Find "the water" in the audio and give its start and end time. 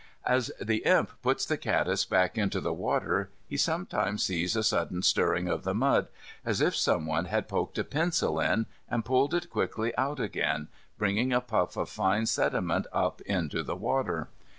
2.59-3.29, 13.61-14.27